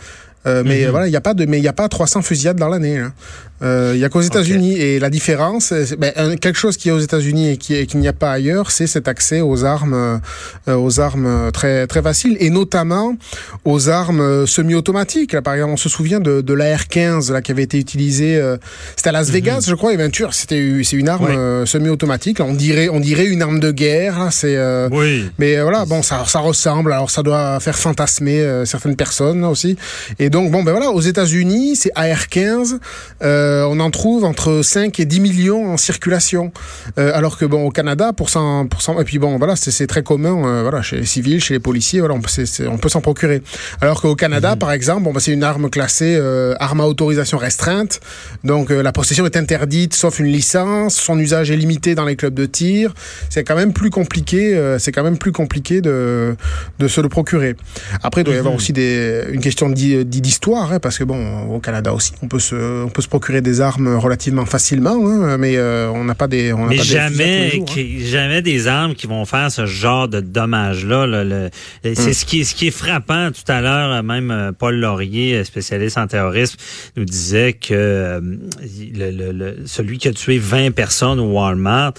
Euh, 0.46 0.62
mais 0.64 0.80
mm 0.80 0.84
-hmm. 0.84 0.90
voilà, 0.90 1.06
il 1.06 1.10
n'y 1.10 1.16
a 1.16 1.20
pas 1.20 1.34
de, 1.34 1.44
mais 1.46 1.58
il 1.58 1.68
a 1.68 1.72
pas 1.72 1.88
300 1.88 2.22
fusillades 2.22 2.58
dans 2.58 2.68
l'année. 2.68 2.98
Hein. 2.98 3.12
Euh, 3.62 3.92
il 3.94 4.00
y 4.00 4.04
a 4.04 4.08
qu'aux 4.08 4.22
États-Unis 4.22 4.74
okay. 4.74 4.94
et 4.94 4.98
la 4.98 5.10
différence, 5.10 5.72
ben, 5.98 6.36
quelque 6.36 6.58
chose 6.58 6.76
qui 6.76 6.88
est 6.88 6.92
aux 6.92 6.98
États-Unis 6.98 7.50
et 7.50 7.56
qui, 7.56 7.96
n'y 7.96 8.08
a 8.08 8.12
pas 8.12 8.32
ailleurs, 8.32 8.70
c'est 8.70 8.88
cet 8.88 9.06
accès 9.06 9.40
aux 9.40 9.64
armes, 9.64 10.20
euh, 10.68 10.76
aux 10.76 10.98
armes 10.98 11.50
très 11.52 11.86
très 11.86 12.02
faciles 12.02 12.36
et 12.40 12.50
notamment 12.50 13.16
aux 13.64 13.88
armes 13.88 14.46
semi-automatiques. 14.46 15.40
Par 15.40 15.54
exemple, 15.54 15.74
on 15.74 15.76
se 15.76 15.88
souvient 15.88 16.18
de, 16.18 16.40
de 16.40 16.54
l'AR-15 16.54 17.32
là 17.32 17.40
qui 17.40 17.52
avait 17.52 17.62
été 17.62 17.78
utilisée, 17.78 18.36
euh, 18.36 18.56
c'était 18.96 19.10
à 19.10 19.12
Las 19.12 19.30
Vegas, 19.30 19.58
mm 19.58 19.60
-hmm. 19.60 19.70
je 19.70 19.74
crois, 19.74 19.96
Venture. 19.96 20.34
C'était 20.34 20.62
c'est 20.82 20.96
une 20.96 21.08
arme 21.08 21.66
semi-automatique. 21.66 22.38
On 22.40 22.54
dirait 22.54 22.88
on 22.88 23.00
dirait 23.00 23.26
une 23.26 23.42
arme 23.42 23.60
de 23.60 23.70
guerre. 23.70 24.16
C'est 24.30 24.56
oui. 24.90 25.30
mais 25.38 25.60
voilà, 25.60 25.84
bon, 25.84 26.02
ça 26.02 26.24
ça 26.26 26.40
ressemble. 26.40 26.92
Alors 26.92 27.10
ça 27.16 27.22
doit 27.22 27.60
faire 27.60 27.78
fantasmer 27.86 28.38
certaines 28.72 28.96
personnes 28.96 29.44
aussi. 29.44 29.76
Et 30.18 30.28
donc 30.32 30.50
bon 30.50 30.62
ben 30.62 30.72
voilà, 30.72 30.90
aux 30.90 31.00
États-Unis, 31.00 31.76
c'est 31.76 31.92
AR-15. 31.94 32.78
Euh, 33.22 33.52
euh, 33.52 33.66
on 33.68 33.80
en 33.80 33.90
trouve 33.90 34.24
entre 34.24 34.62
5 34.62 34.98
et 35.00 35.04
10 35.04 35.20
millions 35.20 35.72
en 35.72 35.76
circulation. 35.76 36.52
Euh, 36.98 37.12
alors 37.14 37.36
que 37.38 37.44
bon, 37.44 37.64
au 37.64 37.70
Canada, 37.70 38.12
pour 38.12 38.30
100, 38.30 38.66
pour 38.66 38.82
100 38.82 39.00
et 39.00 39.04
puis 39.04 39.18
bon, 39.18 39.36
voilà, 39.38 39.56
c'est 39.56 39.86
très 39.86 40.02
commun, 40.02 40.46
euh, 40.46 40.62
voilà, 40.62 40.82
chez 40.82 40.96
les 40.96 41.06
civils, 41.06 41.42
chez 41.42 41.54
les 41.54 41.60
policiers, 41.60 42.00
voilà, 42.00 42.14
on, 42.14 42.26
c 42.26 42.42
est, 42.42 42.46
c 42.46 42.64
est, 42.64 42.66
on 42.66 42.78
peut 42.78 42.88
s'en 42.88 43.00
procurer. 43.00 43.42
Alors 43.80 44.00
qu'au 44.00 44.14
Canada, 44.14 44.54
mmh. 44.54 44.58
par 44.58 44.72
exemple, 44.72 45.02
bon, 45.02 45.12
bah, 45.12 45.20
c'est 45.20 45.32
une 45.32 45.44
arme 45.44 45.70
classée 45.70 46.16
euh, 46.18 46.54
arme 46.60 46.80
à 46.80 46.86
autorisation 46.86 47.38
restreinte, 47.38 48.00
donc 48.44 48.70
euh, 48.70 48.82
la 48.82 48.92
possession 48.92 49.26
est 49.26 49.36
interdite 49.36 49.94
sauf 49.94 50.18
une 50.18 50.26
licence, 50.26 50.94
son 50.94 51.18
usage 51.18 51.50
est 51.50 51.56
limité 51.56 51.94
dans 51.94 52.04
les 52.04 52.16
clubs 52.16 52.34
de 52.34 52.46
tir. 52.46 52.94
C'est 53.30 53.44
quand 53.44 53.56
même 53.56 53.72
plus 53.72 53.90
compliqué, 53.90 54.76
c'est 54.78 54.92
quand 54.92 55.04
même 55.04 55.18
plus 55.18 55.32
compliqué 55.32 55.80
de, 55.80 56.36
de 56.78 56.88
se 56.88 57.00
le 57.00 57.08
procurer. 57.08 57.56
Après, 58.02 58.22
il 58.22 58.24
doit 58.24 58.34
y 58.34 58.38
avoir 58.38 58.54
mmh. 58.54 58.56
aussi 58.56 58.72
des, 58.72 59.24
une 59.30 59.40
question 59.40 59.68
d'histoire, 60.22 60.72
hein, 60.72 60.80
parce 60.80 60.96
que 60.96 61.04
bon, 61.04 61.42
au 61.54 61.60
Canada 61.60 61.92
aussi, 61.92 62.12
on 62.22 62.28
peut 62.28 62.38
se, 62.38 62.84
on 62.84 62.88
peut 62.88 63.02
se 63.02 63.08
procurer 63.08 63.42
des 63.42 63.60
armes 63.60 63.96
relativement 63.96 64.46
facilement, 64.46 64.96
hein, 65.06 65.36
mais 65.36 65.56
euh, 65.56 65.90
on 65.90 66.04
n'a 66.04 66.14
pas 66.14 66.28
des. 66.28 66.52
On 66.52 66.66
mais 66.66 66.76
pas 66.76 66.82
jamais, 66.82 67.50
des 67.50 67.56
jours, 67.56 67.66
hein. 67.68 68.04
jamais 68.06 68.42
des 68.42 68.66
armes 68.68 68.94
qui 68.94 69.06
vont 69.06 69.24
faire 69.26 69.52
ce 69.52 69.66
genre 69.66 70.08
de 70.08 70.20
dommages-là. 70.20 71.06
Là, 71.06 71.24
le, 71.24 71.50
c'est 71.82 71.98
hum. 71.98 72.12
ce, 72.12 72.24
qui, 72.24 72.44
ce 72.44 72.54
qui 72.54 72.68
est 72.68 72.70
frappant. 72.70 73.30
Tout 73.32 73.52
à 73.52 73.60
l'heure, 73.60 74.02
même 74.02 74.30
euh, 74.30 74.52
Paul 74.52 74.76
Laurier, 74.76 75.44
spécialiste 75.44 75.98
en 75.98 76.06
terrorisme, 76.06 76.56
nous 76.96 77.04
disait 77.04 77.52
que 77.52 77.74
euh, 77.74 78.20
le, 78.94 79.32
le, 79.32 79.56
celui 79.66 79.98
qui 79.98 80.08
a 80.08 80.12
tué 80.12 80.38
20 80.38 80.70
personnes 80.70 81.20
au 81.20 81.32
Walmart, 81.32 81.92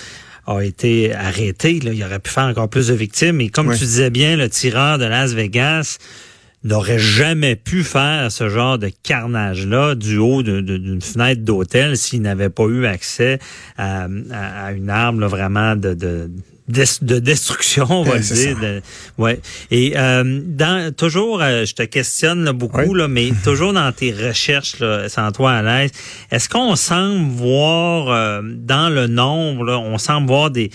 a 0.48 0.62
été 0.62 1.14
arrêté. 1.14 1.80
Là. 1.80 1.92
Il 1.94 2.04
aurait 2.04 2.20
pu 2.20 2.30
faire 2.30 2.46
encore 2.46 2.70
plus 2.70 2.88
de 2.88 2.94
victimes. 2.94 3.40
Et 3.42 3.50
comme 3.50 3.72
tu 3.74 3.86
disais 3.86 4.10
bien, 4.10 4.36
le 4.36 4.50
tireur 4.50 4.98
de 4.98 5.06
Las 5.06 5.34
Vegas 5.34 5.98
n'aurait 6.64 7.00
jamais 7.00 7.56
pu 7.56 7.84
faire 7.84 8.32
ce 8.32 8.50
genre 8.50 8.78
de 8.78 8.90
carnage-là 9.04 9.96
du 9.96 10.18
haut 10.18 10.44
d'une 10.44 11.02
fenêtre 11.02 11.42
d'hôtel 11.42 11.98
s'il 11.98 12.22
n'avait 12.22 12.50
pas 12.50 12.66
eu 12.66 12.86
accès 12.86 13.40
à, 13.78 14.08
une 14.74 14.90
arme 14.90 15.26
vraiment 15.26 15.76
de, 15.76 15.94
de 15.94 16.32
de 16.70 17.20
destruction, 17.20 17.86
on 17.90 18.04
va 18.04 18.20
dire. 18.20 18.58
ouais. 19.18 19.42
Et 19.70 19.94
euh, 19.98 20.42
dans 20.46 20.94
toujours, 20.96 21.42
euh, 21.42 21.66
je 21.66 21.74
te 21.74 21.84
questionne 21.84 22.50
beaucoup 22.52 22.94
là, 22.94 23.10
mais 23.10 23.32
toujours 23.44 23.74
dans 23.74 23.92
tes 23.92 24.14
recherches, 24.14 24.80
là, 24.80 25.10
sans 25.10 25.32
toi 25.34 25.52
à 25.52 25.62
l'aise, 25.62 25.92
est-ce 26.32 26.48
qu'on 26.48 26.78
semble 26.78 27.30
voir 27.32 28.08
euh, 28.08 28.42
dans 28.44 28.90
le 28.90 29.08
nombre, 29.08 29.66
là, 29.66 29.78
on 29.78 29.98
semble 29.98 30.28
voir 30.28 30.52
des 30.52 30.72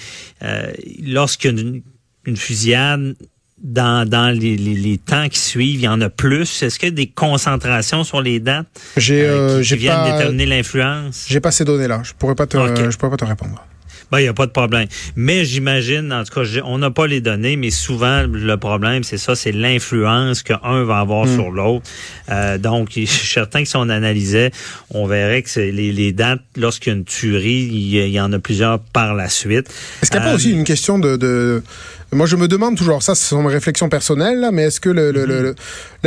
lorsqu'il 1.02 1.57
y 1.57 1.59
a 1.59 1.62
une, 1.62 1.83
une 2.26 2.37
fusillade 2.37 3.14
dans, 3.62 4.08
dans 4.08 4.30
les, 4.30 4.56
les, 4.56 4.74
les, 4.74 4.98
temps 4.98 5.28
qui 5.28 5.38
suivent, 5.38 5.80
il 5.80 5.84
y 5.84 5.88
en 5.88 6.00
a 6.00 6.08
plus. 6.08 6.62
Est-ce 6.62 6.78
qu'il 6.78 6.88
y 6.88 6.92
a 6.92 6.94
des 6.94 7.08
concentrations 7.08 8.04
sur 8.04 8.22
les 8.22 8.40
dates 8.40 8.66
j'ai, 8.96 9.26
euh, 9.26 9.62
qui, 9.62 9.76
viennent 9.76 10.04
déterminer 10.04 10.46
l'influence? 10.46 11.26
J'ai 11.28 11.40
pas 11.40 11.50
ces 11.50 11.64
données-là. 11.64 12.02
Je 12.04 12.12
pourrais 12.12 12.34
pas 12.34 12.46
te, 12.46 12.56
je 12.90 12.96
pourrais 12.96 13.10
pas 13.10 13.16
te 13.16 13.24
répondre. 13.24 13.64
Ben, 14.10 14.20
il 14.20 14.22
n'y 14.22 14.28
a 14.28 14.34
pas 14.34 14.46
de 14.46 14.52
problème. 14.52 14.88
Mais 15.16 15.44
j'imagine, 15.44 16.12
en 16.12 16.24
tout 16.24 16.40
cas, 16.40 16.48
on 16.64 16.78
n'a 16.78 16.90
pas 16.90 17.06
les 17.06 17.20
données, 17.20 17.56
mais 17.56 17.70
souvent, 17.70 18.22
le 18.26 18.56
problème, 18.56 19.04
c'est 19.04 19.18
ça, 19.18 19.34
c'est 19.34 19.52
l'influence 19.52 20.42
qu'un 20.42 20.84
va 20.84 20.98
avoir 21.00 21.26
hmm. 21.26 21.34
sur 21.34 21.50
l'autre. 21.50 21.84
Euh, 22.30 22.56
donc, 22.56 22.88
je 22.94 23.04
suis 23.04 23.28
certain 23.28 23.62
que 23.62 23.68
si 23.68 23.76
on 23.76 23.88
analysait, 23.88 24.50
on 24.90 25.06
verrait 25.06 25.42
que 25.42 25.50
c'est 25.50 25.70
les, 25.70 25.92
les 25.92 26.12
dates, 26.12 26.40
lorsqu'il 26.56 26.92
y 26.92 26.96
a 26.96 26.98
une 26.98 27.04
tuerie, 27.04 27.68
il 27.70 28.08
y, 28.08 28.20
en 28.20 28.32
a 28.32 28.38
plusieurs 28.38 28.78
par 28.80 29.14
la 29.14 29.28
suite. 29.28 29.68
Est-ce 30.02 30.10
qu'il 30.10 30.20
n'y 30.20 30.26
a 30.26 30.30
pas 30.30 30.34
aussi 30.34 30.52
euh, 30.52 30.56
une 30.56 30.64
question 30.64 30.98
de, 30.98 31.16
de... 31.16 31.62
Moi, 32.10 32.26
je 32.26 32.36
me 32.36 32.48
demande 32.48 32.78
toujours, 32.78 33.02
ça, 33.02 33.14
ce 33.14 33.22
sont 33.22 33.42
mes 33.42 33.52
réflexions 33.52 33.90
personnelles, 33.90 34.48
mais 34.52 34.62
est-ce 34.62 34.80
que 34.80 34.88
le, 34.88 35.10
le, 35.10 35.50
hmm. 35.50 35.54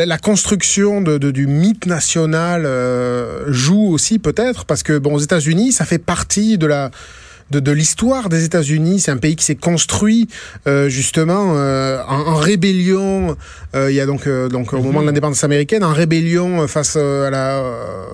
la 0.03 0.17
construction 0.17 1.01
de, 1.01 1.19
du 1.29 1.45
mythe 1.45 1.85
national 1.85 2.63
euh, 2.65 3.43
joue 3.51 3.91
aussi 3.91 4.17
peut-être? 4.17 4.65
Parce 4.65 4.81
que, 4.81 4.97
bon, 4.97 5.13
aux 5.13 5.19
États-Unis, 5.19 5.71
ça 5.71 5.85
fait 5.85 5.99
partie 5.99 6.57
de 6.57 6.65
la 6.65 6.89
de, 7.51 7.59
de 7.59 7.71
l'histoire 7.71 8.29
des 8.29 8.45
États-Unis. 8.45 8.99
C'est 9.01 9.11
un 9.11 9.17
pays 9.17 9.35
qui 9.35 9.45
s'est 9.45 9.55
construit 9.55 10.27
euh, 10.67 10.89
justement 10.89 11.53
euh, 11.55 12.01
en, 12.07 12.19
en, 12.27 12.35
rébellion. 12.35 13.35
Euh, 13.75 13.91
il 13.91 13.95
y 13.95 13.99
a 13.99 14.05
donc 14.05 14.27
euh, 14.27 14.49
donc 14.49 14.73
au 14.73 14.77
moment 14.77 14.99
de 14.99 14.99
mhm. 14.99 15.05
l'indépendance 15.07 15.43
américaine, 15.43 15.83
en 15.83 15.93
rébellion 15.93 16.67
face 16.67 16.95
à 16.95 17.29
la, 17.29 17.63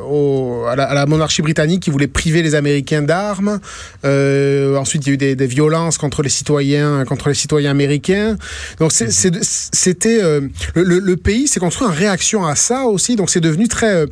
au, 0.10 0.66
à 0.68 0.76
la, 0.76 0.84
à 0.86 0.94
la 0.94 1.06
monarchie 1.06 1.42
britannique 1.42 1.84
qui 1.84 1.90
voulait 1.90 2.08
priver 2.08 2.42
les 2.42 2.56
Américains 2.56 3.02
d'armes. 3.02 3.60
ensuite, 4.04 5.06
il 5.06 5.10
y 5.10 5.12
a 5.12 5.14
eu 5.14 5.18
des, 5.18 5.36
des, 5.36 5.48
violences 5.48 5.98
contre 5.98 6.24
les 6.24 6.30
citoyens 6.30 7.06
contre 7.06 7.30
les 7.30 7.36
citoyens 7.36 7.72
américains. 7.72 8.38
Donc 8.80 8.92
c'était 8.92 10.22
le, 10.22 10.50
le, 10.84 11.00
le, 11.00 11.18
pays 11.18 11.48
s'est 11.48 11.60
construit 11.60 11.88
en 11.88 11.92
réaction 11.92 12.46
à 12.46 12.56
ça 12.56 12.86
aussi. 12.86 13.16
Donc 13.16 13.30
c'est 13.30 13.40
devenu 13.40 13.68
très 13.68 14.06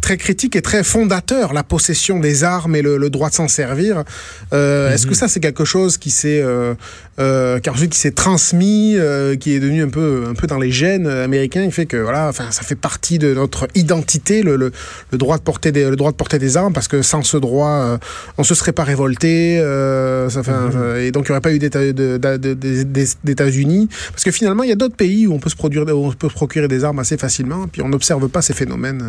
très 0.00 0.16
critique 0.16 0.56
et 0.56 0.62
très 0.62 0.82
fondateur 0.82 1.52
la 1.52 1.62
possession 1.62 2.18
des 2.18 2.44
armes 2.44 2.76
et 2.76 2.82
le, 2.82 2.96
le 2.96 3.10
droit 3.10 3.30
de 3.30 3.34
s'en 3.34 3.48
servir. 3.48 4.04
Euh, 4.52 4.71
euh, 4.72 4.92
est-ce 4.92 5.06
que 5.06 5.10
mhm. 5.10 5.16
ça 5.16 5.28
c'est 5.28 5.40
quelque 5.40 5.64
chose 5.64 5.98
qui 5.98 6.10
s'est 6.10 6.42
euh, 6.42 6.74
euh, 7.18 7.60
qui 7.90 7.98
s'est 7.98 8.12
transmis, 8.12 8.94
euh, 8.96 9.36
qui 9.36 9.52
est 9.52 9.60
devenu 9.60 9.82
un 9.82 9.88
peu 9.88 10.24
un 10.28 10.34
peu 10.34 10.46
dans 10.46 10.58
les 10.58 10.70
gènes 10.70 11.06
américains, 11.06 11.66
qui 11.66 11.72
fait 11.72 11.86
que 11.86 11.98
voilà, 11.98 12.28
enfin 12.28 12.50
ça 12.50 12.62
fait 12.62 12.74
partie 12.74 13.18
de 13.18 13.34
notre 13.34 13.68
identité, 13.74 14.42
le, 14.42 14.56
le, 14.56 14.72
le 15.10 15.18
droit 15.18 15.36
de 15.36 15.42
porter 15.42 15.72
des 15.72 15.88
le 15.90 15.96
droit 15.96 16.10
de 16.10 16.16
porter 16.16 16.38
des 16.38 16.56
armes, 16.56 16.72
parce 16.72 16.88
que 16.88 17.02
sans 17.02 17.22
ce 17.22 17.36
droit, 17.36 17.98
on 18.38 18.44
se 18.44 18.54
serait 18.54 18.72
pas 18.72 18.84
révolté, 18.84 19.58
ça 20.30 20.42
fait, 20.42 20.52
mhm. 20.52 20.96
et 21.00 21.10
donc 21.10 21.26
il 21.28 21.32
n'y 21.32 21.32
aurait 21.32 21.42
pas 21.42 21.52
eu 21.52 21.58
d'États-Unis, 23.24 23.88
parce 24.10 24.24
que 24.24 24.30
finalement 24.30 24.62
il 24.62 24.70
y 24.70 24.72
a 24.72 24.76
d'autres 24.76 24.96
pays 24.96 25.26
où 25.26 25.34
on 25.34 25.38
peut 25.38 25.50
se 25.50 25.56
produire, 25.56 25.82
où 25.82 26.06
on 26.06 26.12
peut 26.12 26.28
procurer 26.28 26.68
des 26.68 26.82
armes 26.82 26.98
assez 26.98 27.18
facilement, 27.18 27.68
puis 27.68 27.82
on 27.82 27.90
n'observe 27.90 28.26
pas 28.28 28.40
ces 28.40 28.54
phénomènes. 28.54 29.04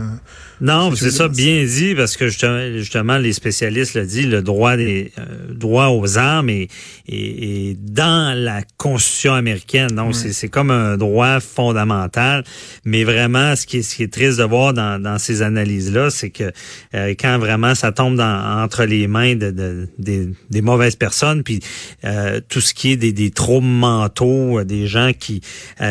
non, 0.60 0.94
c'est 0.96 1.12
ça 1.12 1.30
bien 1.30 1.64
dit, 1.64 1.96
parce 1.96 2.18
que 2.18 2.28
justement, 2.28 2.60
justement 2.78 3.18
les 3.18 3.32
spécialistes 3.34 3.94
le 3.94 4.06
disent, 4.06 4.28
le 4.28 4.42
droit 4.42 4.76
des 4.76 5.12
droit 5.54 5.88
aux 5.88 6.18
armes 6.18 6.50
et, 6.50 6.68
et, 7.08 7.76
dans 7.80 8.38
la 8.38 8.62
Constitution 8.78 9.34
américaine. 9.34 9.90
Donc, 9.90 10.16
c'est 10.16 10.50
comme 10.50 10.72
un 10.72 10.98
droit 10.98 11.40
fondamental. 11.40 12.44
Mais 12.86 13.04
vraiment, 13.04 13.56
ce 13.56 13.66
qui 13.66 13.78
est, 13.78 13.82
ce 13.82 13.96
qui 13.96 14.04
est 14.04 14.14
triste 14.14 14.40
de 14.40 14.44
voir 14.44 14.74
dans, 14.74 15.02
dans 15.02 15.18
ces 15.18 15.42
analyses-là, 15.42 16.10
c'est 16.10 16.30
que 16.30 16.52
euh, 16.96 17.14
quand 17.20 17.38
vraiment 17.38 17.76
ça 17.76 17.92
tombe 17.92 18.16
dans, 18.16 18.64
entre 18.64 18.86
les 18.86 19.08
mains 19.08 19.36
de, 19.36 19.52
de 19.52 19.90
des, 20.00 20.30
des, 20.50 20.62
mauvaises 20.62 20.96
personnes, 20.96 21.44
puis 21.44 21.60
euh, 22.04 22.40
tout 22.50 22.62
ce 22.62 22.74
qui 22.74 22.92
est 22.92 22.98
des, 22.98 23.14
des 23.14 23.32
troubles 23.32 23.68
mentaux, 23.68 24.60
euh, 24.60 24.64
des 24.64 24.88
gens 24.88 25.12
qui... 25.18 25.42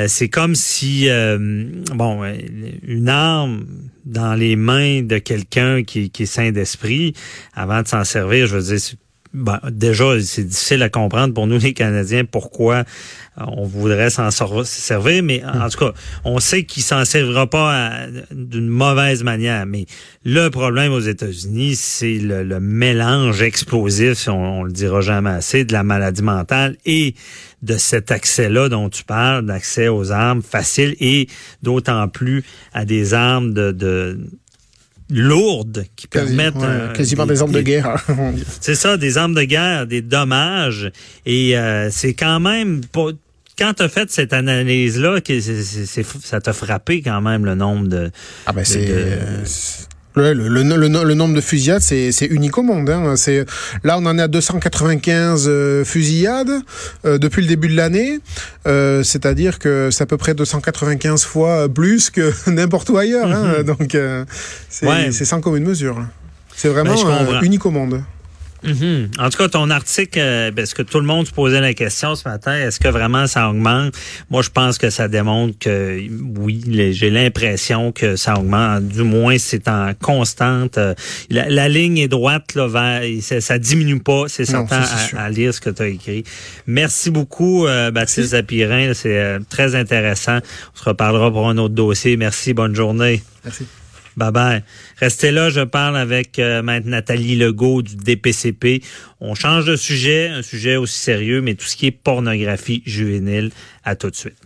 c'est 0.06 0.28
comme 0.28 0.54
si, 0.54 1.08
bon, 1.94 2.22
une 2.86 3.08
arme 3.08 3.64
dans 4.04 4.34
les 4.34 4.56
mains 4.56 5.02
de 5.02 5.18
quelqu'un 5.18 5.82
qui, 5.82 6.10
qui 6.10 6.24
est 6.24 6.26
sain 6.26 6.52
d'esprit, 6.52 7.14
avant 7.54 7.82
de 7.82 7.88
s'en 7.88 8.04
servir, 8.04 8.46
je 8.46 8.56
veux 8.56 8.76
dire, 8.76 8.96
ben, 9.34 9.60
déjà, 9.70 10.20
c'est 10.20 10.44
difficile 10.44 10.82
à 10.82 10.90
comprendre 10.90 11.32
pour 11.32 11.46
nous 11.46 11.58
les 11.58 11.72
Canadiens 11.72 12.24
pourquoi 12.24 12.84
euh, 13.38 13.44
on 13.46 13.64
voudrait 13.64 14.10
s'en 14.10 14.30
servir, 14.30 15.22
mais 15.22 15.42
en 15.44 15.68
tout 15.70 15.78
cas, 15.78 15.92
on 16.24 16.38
sait 16.38 16.64
qu'il 16.64 16.82
s'en 16.82 17.04
servira 17.06 17.46
pas 17.46 18.06
d'une 18.30 18.68
mauvaise 18.68 19.22
manière. 19.22 19.64
Mais 19.64 19.86
le 20.24 20.48
problème 20.48 20.92
aux 20.92 21.00
États-Unis, 21.00 21.76
c'est 21.76 22.18
le, 22.18 22.60
mélange 22.60 23.40
explosif, 23.42 24.28
on, 24.28 24.32
on 24.32 24.62
le 24.64 24.72
dira 24.72 25.00
jamais 25.00 25.30
assez, 25.30 25.64
de 25.64 25.72
la 25.72 25.82
maladie 25.82 26.22
mentale 26.22 26.76
et 26.84 27.14
de 27.62 27.76
cet 27.78 28.10
accès-là 28.10 28.68
dont 28.68 28.88
tu 28.90 29.04
parles, 29.04 29.46
d'accès 29.46 29.88
aux 29.88 30.12
armes 30.12 30.42
faciles 30.42 30.94
et 31.00 31.28
d'autant 31.62 32.08
plus 32.08 32.44
à 32.74 32.84
des 32.84 33.14
armes 33.14 33.54
de, 33.54 33.72
de 33.72 34.18
lourdes 35.12 35.84
qui 35.96 36.06
permettent 36.06 36.56
euh, 36.62 36.92
quasiment 36.92 37.26
des, 37.26 37.40
armes 37.42 37.52
de 37.52 37.60
guerre. 37.60 38.04
c'est 38.60 38.74
ça, 38.74 38.96
des 38.96 39.18
armes 39.18 39.34
de 39.34 39.42
guerre, 39.42 39.86
des 39.86 40.02
dommages, 40.02 40.90
et 41.26 41.56
euh, 41.56 41.90
c'est 41.90 42.14
quand 42.14 42.40
même 42.40 42.80
pas. 42.84 43.08
Quand 43.58 43.74
tu 43.74 43.82
as 43.82 43.88
fait 43.90 44.10
cette 44.10 44.32
analyse-là, 44.32 45.18
ça 46.22 46.40
t'a 46.40 46.52
frappé 46.54 47.02
quand 47.02 47.20
même 47.20 47.44
le 47.44 47.54
nombre 47.54 47.86
de. 47.86 48.10
Ah 48.46 48.52
ben 48.52 48.64
c'est. 48.64 48.88
Le, 50.14 50.34
le, 50.34 50.62
le, 50.62 51.14
nombre 51.14 51.34
de 51.34 51.40
fusillades, 51.40 51.80
c'est 51.80 52.26
unique 52.26 52.58
au 52.58 52.62
monde. 52.62 52.90
Hein. 52.90 53.16
C'est 53.16 53.46
là, 53.82 53.96
on 53.98 54.04
en 54.04 54.18
est 54.18 54.22
à 54.22 54.28
295 54.28 55.46
euh, 55.48 55.84
fusillades 55.84 56.50
euh, 57.06 57.18
depuis 57.18 57.42
le 57.42 57.48
début 57.48 57.68
de 57.68 57.76
l'année. 57.76 58.18
Euh, 58.66 59.02
C'est-à-dire 59.02 59.58
que 59.58 59.88
c'est 59.90 60.02
à 60.02 60.06
peu 60.06 60.18
près 60.18 60.34
295 60.34 61.24
fois 61.24 61.68
plus 61.68 62.10
que 62.10 62.32
n'importe 62.50 62.90
où 62.90 62.98
ailleurs. 62.98 63.30
Hein. 63.30 63.58
Mhm. 63.58 63.62
Donc, 63.64 63.94
euh, 63.94 64.24
c'est 64.68 65.24
sans 65.24 65.40
commune 65.40 65.64
mesure. 65.64 66.04
C'est 66.54 66.68
vraiment 66.68 66.94
ben, 66.94 67.40
unique 67.42 67.64
au 67.64 67.70
monde. 67.70 68.02
Mhm. 68.62 69.10
En 69.18 69.30
tout 69.30 69.38
cas, 69.38 69.48
ton 69.48 69.70
article, 69.70 70.18
euh, 70.18 70.52
parce 70.52 70.74
que 70.74 70.82
tout 70.82 71.00
le 71.00 71.06
monde 71.06 71.26
se 71.26 71.32
posait 71.32 71.60
la 71.60 71.74
question 71.74 72.14
ce 72.14 72.28
matin, 72.28 72.54
est-ce 72.54 72.78
que 72.78 72.88
vraiment 72.88 73.26
ça 73.26 73.48
augmente? 73.48 73.94
Moi, 74.30 74.42
je 74.42 74.50
pense 74.50 74.78
que 74.78 74.90
ça 74.90 75.08
démontre 75.08 75.58
que 75.58 76.00
oui, 76.36 76.62
j'ai 76.92 77.10
l'impression 77.10 77.92
que 77.92 78.16
ça 78.16 78.34
augmente. 78.38 78.86
Du 78.88 79.02
moins, 79.02 79.36
c'est 79.38 79.68
en 79.68 79.92
constante. 80.00 80.78
Euh, 80.78 80.94
la, 81.30 81.68
ligne 81.68 81.98
est 81.98 82.08
droite 82.08 82.54
là, 82.54 82.66
vers, 82.68 83.02
ça, 83.20 83.40
ça 83.40 83.58
diminue 83.58 84.00
pas. 84.00 84.24
C'est 84.28 84.44
certain 84.44 84.82
à, 85.16 85.30
lire 85.30 85.52
ce 85.52 85.60
que 85.60 85.70
tu 85.70 85.82
as 85.82 85.88
écrit. 85.88 86.24
Merci 86.66 87.10
beaucoup, 87.10 87.66
euh, 87.66 87.90
Baptiste 87.90 88.30
Zapirin. 88.30 88.94
C'est 88.94 89.38
très 89.48 89.74
intéressant. 89.74 90.38
On 90.74 90.78
se 90.78 90.84
reparlera 90.84 91.30
pour 91.30 91.48
un 91.48 91.58
autre 91.58 91.74
dossier. 91.74 92.16
Merci. 92.16 92.54
Bonne 92.54 92.74
journée. 92.74 93.22
Merci. 93.44 93.66
Bye 94.16 94.30
bye. 94.30 94.62
Restez 94.98 95.30
là, 95.30 95.50
je 95.50 95.60
parle 95.60 95.96
avec 95.96 96.38
euh, 96.38 96.62
Nathalie 96.62 97.36
Legault 97.36 97.82
du 97.82 97.96
DPCP. 97.96 98.82
On 99.20 99.34
change 99.34 99.64
de 99.64 99.76
sujet, 99.76 100.28
un 100.28 100.42
sujet 100.42 100.76
aussi 100.76 100.98
sérieux, 100.98 101.40
mais 101.40 101.54
tout 101.54 101.64
ce 101.64 101.76
qui 101.76 101.86
est 101.86 101.92
pornographie 101.92 102.82
juvénile, 102.84 103.50
à 103.84 103.96
tout 103.96 104.10
de 104.10 104.16
suite. 104.16 104.36